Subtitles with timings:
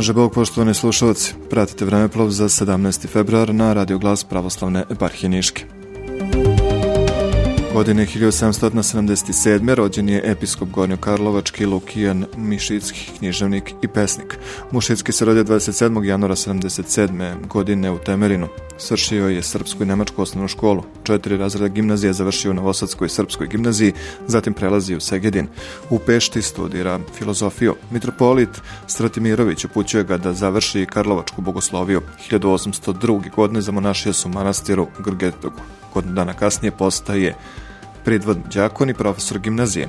[0.00, 1.34] Pomaže Bog, poštovani slušalci.
[1.50, 3.04] Pratite vremeplov za 17.
[3.04, 5.64] februar na Radio Glas Pravoslavne eparhije Niške.
[7.74, 9.74] Godine 1777.
[9.74, 14.38] rođen je episkop Gornjo-Karlovački Lukijan Mišicki, književnik i pesnik.
[14.70, 16.04] Mušicki se rodio 27.
[16.04, 17.46] januara 77.
[17.46, 18.48] godine u Temerinu.
[18.82, 20.82] Svršio je srpsku i nemačku osnovnu školu.
[21.02, 23.92] Četiri razreda gimnazije završio u Novosadskoj srpskoj gimnaziji,
[24.26, 25.46] zatim prelazi u Segedin.
[25.90, 27.74] U Pešti studira filozofiju.
[27.90, 28.48] Mitropolit
[28.86, 32.00] Stratimirović upućuje ga da završi Karlovačku bogosloviju.
[32.30, 33.34] 1802.
[33.36, 35.60] godine zamonašio su manastiru Grgetogu.
[35.94, 37.36] Godinu dana kasnije postaje
[38.04, 39.88] pridvodni đakon i profesor gimnazije.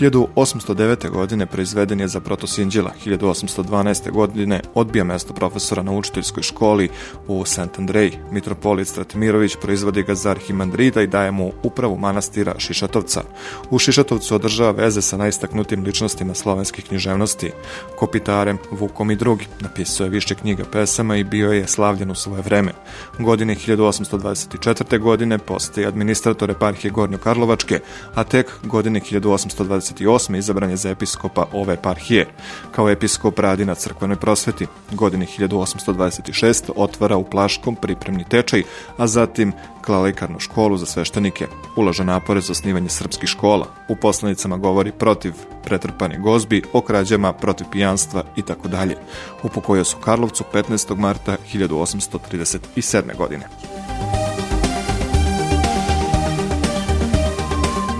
[0.00, 1.10] 1809.
[1.10, 4.10] godine proizveden je za protosinđela, 1812.
[4.10, 6.88] godine odbija mesto profesora na učiteljskoj školi
[7.26, 8.18] u Sant Andrej.
[8.30, 13.22] Mitropolit Stratimirović proizvodi ga za arhimandrida i daje mu upravu manastira Šišatovca.
[13.70, 17.52] U Šišatovcu održava veze sa najistaknutim ličnostima slovenskih književnosti,
[17.98, 19.46] Kopitarem, Vukom i drugi.
[19.60, 22.72] Napisao je više knjiga pesama i bio je slavljen u svoje vreme.
[23.18, 24.98] Godine 1824.
[24.98, 27.80] godine postaje administrator eparhije Gornjo Karlovačke,
[28.14, 30.38] a tek godine 1828.
[30.38, 32.26] izabran je za episkopa ove eparhije.
[32.72, 34.66] Kao episkop radi na crkvenoj prosveti.
[34.92, 36.70] Godine 1826.
[36.76, 38.62] otvara u Plaškom pripremni tečaj,
[38.96, 39.52] a zatim
[39.84, 41.46] klalikarnu školu za sveštenike.
[41.76, 43.66] Ulaže napore za osnivanje srpskih škola.
[43.88, 45.32] U poslanicama govori protiv
[45.64, 48.96] pretrpane gozbi, o krađama, protiv pijanstva i tako dalje.
[49.42, 50.96] Upokojio su Karlovcu 15.
[50.96, 53.16] marta 1837.
[53.16, 53.46] godine.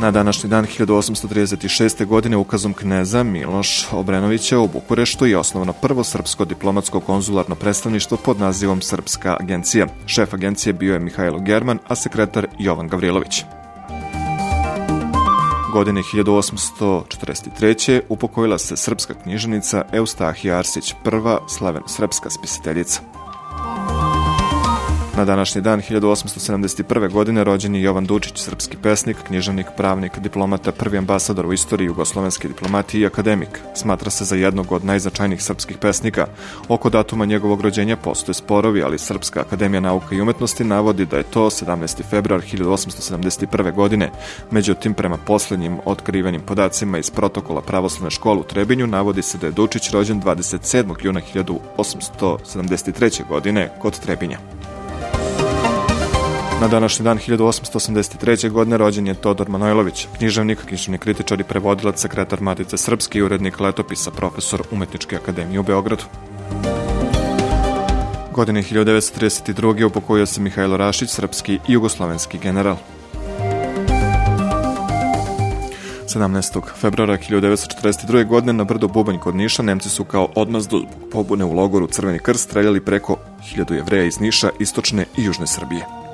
[0.00, 2.06] Na današnji dan 1836.
[2.06, 8.40] godine ukazom kneza Miloš Obrenovića u Bukureštu je osnovano prvo srpsko diplomatsko konzularno predstavništvo pod
[8.40, 9.86] nazivom Srpska agencija.
[10.06, 13.42] Šef agencije bio je Mihajlo German, a sekretar Jovan Gavrilović.
[15.72, 18.00] Godine 1843.
[18.08, 23.00] upokojila se srpska književnica Eustahija Arsić, prva slaveno-srpska spisateljica.
[25.16, 27.12] Na današnji dan 1871.
[27.12, 32.48] godine rođen je Jovan Dučić, srpski pesnik, književnik, pravnik, diplomata, prvi ambasador u istoriji jugoslovenske
[32.48, 33.60] diplomatije i akademik.
[33.74, 36.26] Smatra se za jednog od najznačajnijih srpskih pesnika.
[36.68, 41.22] Oko datuma njegovog rođenja postoje sporovi, ali Srpska akademija nauka i umetnosti navodi da je
[41.22, 42.02] to 17.
[42.10, 43.74] februar 1871.
[43.74, 44.10] godine.
[44.50, 49.52] Međutim, prema poslednjim otkrivenim podacima iz protokola pravoslavne škole u Trebinju navodi se da je
[49.52, 50.94] Dučić rođen 27.
[51.02, 53.28] juna 1873.
[53.28, 54.38] godine kod Trebinja.
[56.60, 58.50] Na današnji dan 1883.
[58.50, 63.60] godine rođen je Todor Manojlović, književnik, književni kritičar i prevodilac, sekretar Matice Srpske i urednik
[63.60, 66.02] letopisa, profesor Umetničke akademije u Beogradu.
[68.32, 69.84] Godine 1932.
[69.84, 72.76] upokojio se Mihajlo Rašić, srpski i jugoslovenski general.
[76.08, 76.60] 17.
[76.80, 78.26] februara 1942.
[78.26, 82.18] godine na brdo Bubanj kod Niša Nemci su kao odmazdu zbog pobune u logoru Crveni
[82.18, 83.16] krst streljali preko
[83.56, 86.05] 1000 jevreja iz Niša, istočne i južne Srbije.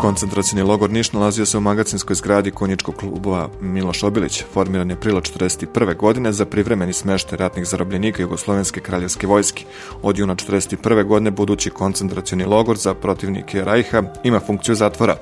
[0.00, 4.44] Koncentracijni logor Niš nalazio se u magacinskoj zgradi konjičkog kluba Miloš Obilić.
[4.54, 5.96] Formiran je aprila 1941.
[5.96, 9.64] godine za privremeni smeštaj ratnih zarobljenika Jugoslovenske kraljevske vojske.
[10.02, 11.04] Od juna 1941.
[11.04, 15.16] godine budući koncentracijni logor za protivnike Rajha ima funkciju zatvora.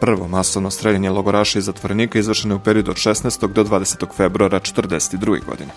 [0.00, 3.52] Prvo masovno streljanje logoraša i zatvorenika izvršeno je u periodu od 16.
[3.52, 4.16] do 20.
[4.16, 5.44] februara 1942.
[5.44, 5.70] godine.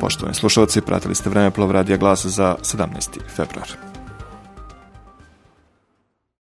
[0.00, 3.18] Poštovani slušalci, pratili ste vreme plov radija glasa za 17.
[3.36, 3.91] februar.